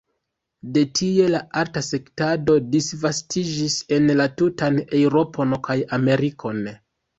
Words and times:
De 0.77 0.81
tie 0.99 1.27
la 1.33 1.41
arta 1.61 1.83
sketado 1.87 2.55
disvastiĝis 2.77 3.77
en 3.99 4.09
la 4.23 4.27
tutan 4.43 4.83
Eŭropon 5.03 5.57
kaj 5.71 5.79
Amerikon. 6.03 6.69